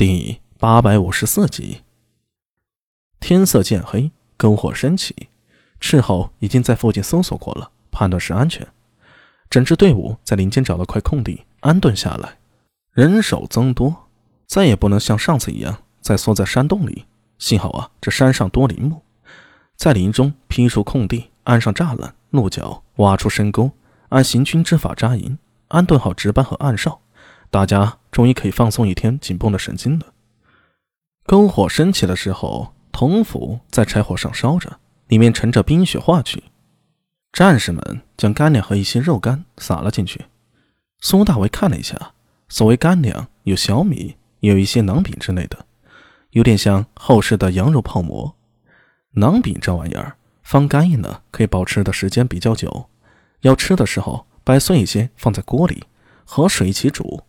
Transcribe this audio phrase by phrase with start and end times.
[0.00, 1.82] 第八百五十四集，
[3.20, 5.28] 天色渐黑，篝火升起。
[5.78, 8.66] 斥候已经在附近搜索过了，判断是安全。
[9.50, 12.38] 整支队伍在林间找了块空地安顿下来，
[12.92, 14.08] 人手增多，
[14.46, 17.04] 再也不能像上次一样再缩在山洞里。
[17.36, 19.02] 幸好啊，这山上多林木，
[19.76, 23.70] 在林中劈出空地，安上栅栏、鹿角，挖出深沟，
[24.08, 25.36] 按行军之法扎营，
[25.68, 27.02] 安顿好值班和暗哨。
[27.50, 30.06] 大家终于可以放松一天紧绷的神经了。
[31.26, 36.44] 篝火升起的时候，铜釜在柴火上烧着，里面盛着冰雪化去。
[37.32, 40.26] 战士们将干粮和一些肉干撒了进去。
[41.00, 42.12] 苏大为看了一下，
[42.48, 45.66] 所谓干粮有小米，也有一些馕饼之类的，
[46.30, 48.36] 有点像后世的羊肉泡馍。
[49.14, 52.88] 馕饼这玩意儿放干硬了，可以保持的时间比较久。
[53.40, 55.84] 要吃的时候，掰碎一些放在锅里，
[56.24, 57.22] 和水一起煮。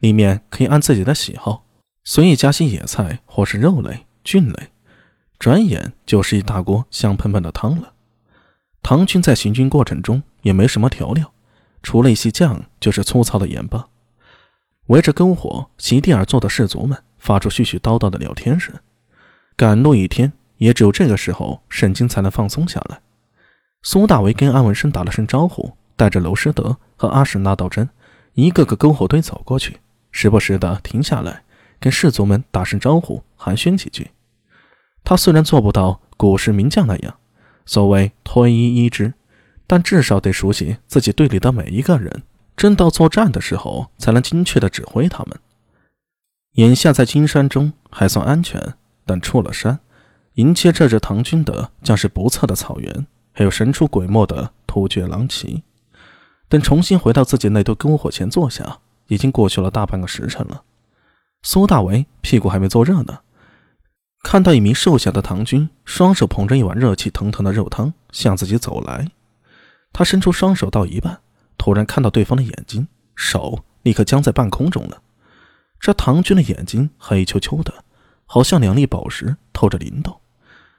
[0.00, 1.64] 里面可以按自己的喜好
[2.04, 4.70] 随意加些野菜或是肉类、菌类，
[5.38, 7.92] 转眼就是一大锅香喷喷的汤了。
[8.82, 11.32] 唐军在行军过程中也没什么调料，
[11.82, 13.88] 除了一些酱，就是粗糙的盐巴。
[14.86, 18.74] 围着篝火席地而坐的士卒们发出絮絮叨叨的聊天声。
[19.54, 23.00] 赶路一天，也只有这个时候，沈经才能放松下来。
[23.82, 27.88] 苏大为跟安文生打了声招呼，带着娄师德和阿史那道真
[28.32, 29.76] 一个个篝火堆走过去。
[30.20, 31.44] 时不时的停下来，
[31.78, 34.10] 跟士卒们打声招呼，寒暄几句。
[35.02, 37.16] 他虽然做不到古时名将那样，
[37.64, 39.14] 所谓推一一之，
[39.66, 42.22] 但至少得熟悉自己队里的每一个人。
[42.54, 45.38] 真到作战的时候，才能精确的指挥他们。
[46.56, 48.74] 眼下在金山中还算安全，
[49.06, 49.80] 但出了山，
[50.34, 55.62] 迎接这支唐军的将是不测的草原，还有神出鬼没的突厥狼骑。
[56.50, 58.80] 等重新回到自己那堆篝火前坐下。
[59.10, 60.62] 已经过去了大半个时辰了，
[61.42, 63.18] 苏大为屁股还没坐热呢，
[64.22, 69.10] 看到一名瘦小的唐军，双手捧着一碗热气腾腾的肉汤向自己走来。
[69.92, 71.18] 他伸出双手到一半，
[71.58, 75.02] 突然看到对方的眼睛，手立刻僵在半空中了。
[75.80, 77.84] 这唐军的眼睛黑黢黢的，
[78.26, 80.20] 好像两粒宝石透着灵动。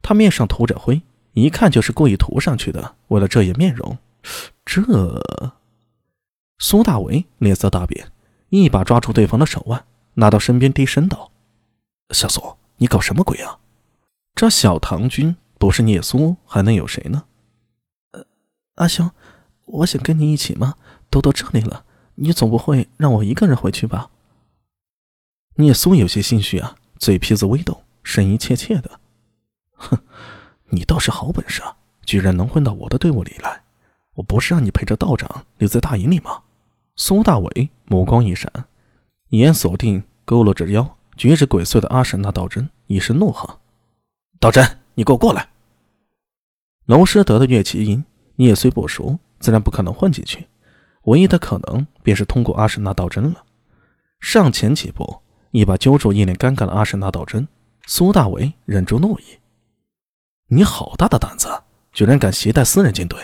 [0.00, 1.02] 他面上涂着灰，
[1.34, 3.98] 一看就是故意涂上去的，为了遮掩面容。
[4.64, 4.82] 这，
[6.66, 8.10] 苏大为脸色大变。
[8.48, 11.30] 一把抓住对方的手腕，拿到身边，低声道
[12.08, 13.58] ：“小苏，你搞什么鬼啊？
[14.34, 17.24] 这小唐军不是聂苏，还能有谁呢
[18.12, 18.24] ？”“呃，
[18.76, 19.10] 阿兄，
[19.66, 20.76] 我想跟你一起吗。
[21.10, 24.10] 都到这里了，你总不会让我一个人回去吧？”
[25.56, 29.00] 聂苏有些心虚啊，嘴皮子微动，声音怯怯的
[29.76, 29.98] ：“哼，
[30.70, 31.76] 你倒是好本事啊，
[32.06, 33.64] 居然能混到我的队伍里来。
[34.14, 36.40] 我不是让你陪着道长留在大营里吗？”
[36.96, 38.66] 苏大伟目光一闪，
[39.30, 43.58] 眼锁定佝偻着腰、举止鬼祟的阿神那道真，一声怒喝
[44.38, 45.48] ：“道真，你给我过来！”
[46.86, 48.04] 龙师德的乐器音，
[48.36, 50.46] 你也虽不熟，自然不可能混进去，
[51.02, 53.42] 唯一的可能便是通过阿神那道真了。
[54.20, 57.48] 上前几步，一把揪住一脸尴尬的阿神那道真。
[57.86, 59.24] 苏大伟忍住怒意
[60.46, 61.48] ：“你好大的胆子，
[61.92, 63.18] 居然敢携带私人军队！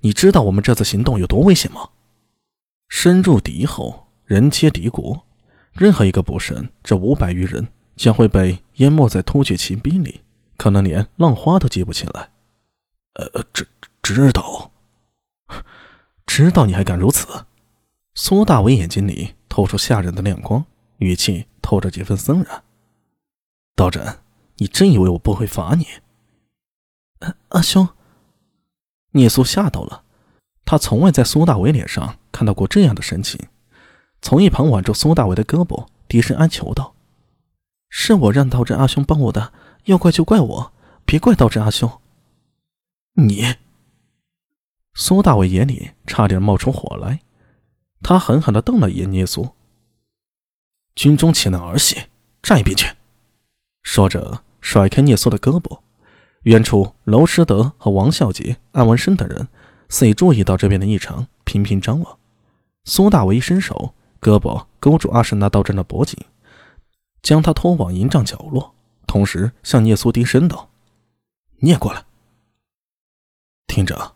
[0.00, 1.88] 你知道我们这次行动有多危险吗？”
[2.96, 5.26] 深入敌后，人皆敌国。
[5.72, 7.66] 任何一个不慎，这五百余人
[7.96, 10.20] 将会被淹没在突厥骑兵里，
[10.56, 12.30] 可能连浪花都接不起来。
[13.14, 13.66] 呃，知
[14.00, 14.70] 知道，
[16.24, 17.46] 知道你还敢如此？
[18.14, 20.64] 苏大伟眼睛里透出吓人的亮光，
[20.98, 22.62] 语气透着几分森然。
[23.74, 24.20] 道真，
[24.58, 25.84] 你真以为我不会罚你？
[27.48, 27.88] 阿兄，
[29.10, 30.04] 聂苏吓到了。
[30.64, 33.38] 他从未在苏大伟脸上看到过这样的神情，
[34.20, 36.96] 从一旁挽住苏大伟的胳膊，低声哀求道
[37.88, 39.52] ：“是我让道真阿兄帮我的，
[39.84, 40.72] 要怪就怪我，
[41.04, 41.88] 别怪道真阿兄。”
[43.14, 43.54] 你，
[44.94, 47.20] 苏大伟眼里差点冒出火来，
[48.02, 49.50] 他狠狠地瞪了一眼聂苏
[50.96, 52.08] ：“军中岂能儿戏？
[52.42, 52.92] 站一边去！”
[53.84, 55.78] 说着，甩开聂苏的胳膊。
[56.42, 59.46] 远处，娄师德和王孝杰、安文生等人。
[59.90, 62.18] 似已注意到这边的异常，频频张望。
[62.84, 66.18] 苏大为一伸手，胳膊勾住阿什那道真的脖颈，
[67.22, 68.74] 将他拖往营帐角落，
[69.06, 70.70] 同时向聂苏低声道
[71.60, 72.04] ：“你也过来。
[73.66, 74.14] 听着，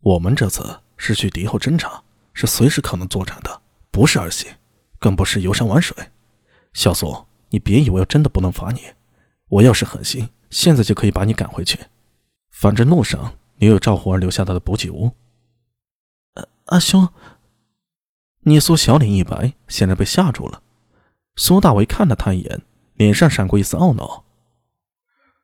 [0.00, 4.48] 我们这次是去敌后侦察，是随时可能作战的，不是儿戏，
[4.98, 5.96] 更不是游山玩水。
[6.72, 8.80] 小苏，你别以为我真的不能罚你，
[9.48, 11.78] 我要是狠心，现在就可以把你赶回去。
[12.50, 15.10] 反正路上……”你有赵虎儿留下他的补给屋。
[16.66, 17.08] 阿兄，
[18.48, 20.62] 聂苏小脸一白，显然被吓住了。
[21.36, 22.62] 苏大为看了他一眼，
[22.94, 24.24] 脸上闪过一丝懊恼。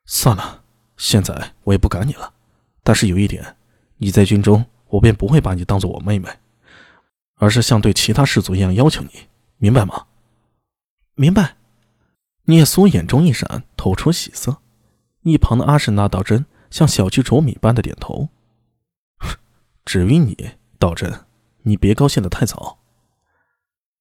[0.06, 0.64] 算了，
[0.96, 2.32] 现在我也不赶你了。
[2.82, 3.56] 但是有一点，
[3.98, 6.28] 你在军中，我便不会把你当做我妹妹，
[7.36, 9.10] 而是像对其他士族一样要求你，
[9.58, 10.06] 明白吗？
[11.14, 11.56] 明白。
[12.46, 14.58] 聂苏眼中一闪，透出喜色。
[15.22, 18.28] 一旁的阿什纳道真像小鸡啄米般的点头。
[19.84, 21.26] 至于你，道真，
[21.62, 22.78] 你别高兴的太早。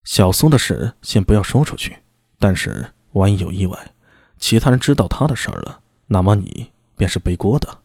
[0.03, 1.97] 小苏的事先不要说出去，
[2.39, 3.93] 但是万一有意外，
[4.37, 7.79] 其他人知道他的事儿了，那么你便是背锅的。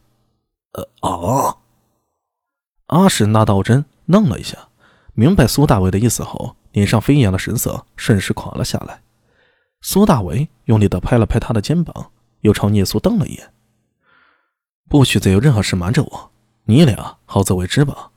[0.73, 1.57] 呃啊！
[2.87, 4.69] 阿史那道真愣了一下，
[5.15, 9.01] 明白苏大伟的意思后，脸上飞扬的神色瞬时垮了下来。
[9.81, 12.11] 苏大伟用力的拍了拍他的肩膀，
[12.41, 13.53] 又朝聂苏瞪了一眼
[14.91, 16.31] ：“不许再有任何事瞒着我，
[16.65, 18.11] 你俩好自为之吧。”